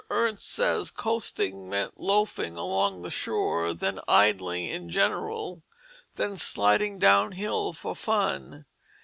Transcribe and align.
Ernst 0.09 0.47
says 0.49 0.89
coasting 0.89 1.69
meant 1.69 1.99
loafing 1.99 2.57
along 2.57 3.03
the 3.03 3.11
shore, 3.11 3.71
then 3.71 3.99
idling 4.07 4.65
in 4.65 4.89
general, 4.89 5.61
then 6.15 6.37
sliding 6.37 6.97
down 6.97 7.33
hill 7.33 7.71
for 7.71 7.95
fun. 7.95 8.65